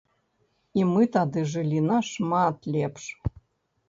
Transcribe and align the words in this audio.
І 0.79 0.85
мы 0.93 1.03
тады 1.17 1.43
жылі 1.51 1.81
нашмат 1.89 2.57
лепш. 2.77 3.05